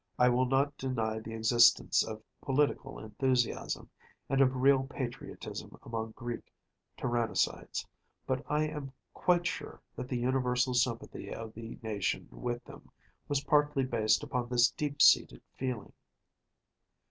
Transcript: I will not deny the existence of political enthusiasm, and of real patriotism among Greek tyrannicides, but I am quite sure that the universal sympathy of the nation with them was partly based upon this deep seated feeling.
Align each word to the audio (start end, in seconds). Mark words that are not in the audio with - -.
I 0.17 0.29
will 0.29 0.47
not 0.47 0.75
deny 0.79 1.19
the 1.19 1.35
existence 1.35 2.03
of 2.03 2.23
political 2.41 2.97
enthusiasm, 2.97 3.91
and 4.29 4.41
of 4.41 4.55
real 4.55 4.87
patriotism 4.87 5.77
among 5.83 6.13
Greek 6.15 6.51
tyrannicides, 6.97 7.85
but 8.25 8.43
I 8.49 8.63
am 8.63 8.93
quite 9.13 9.45
sure 9.45 9.79
that 9.95 10.09
the 10.09 10.17
universal 10.17 10.73
sympathy 10.73 11.31
of 11.31 11.53
the 11.53 11.77
nation 11.83 12.27
with 12.31 12.63
them 12.65 12.89
was 13.27 13.43
partly 13.43 13.83
based 13.83 14.23
upon 14.23 14.49
this 14.49 14.71
deep 14.71 15.03
seated 15.03 15.43
feeling. 15.53 15.93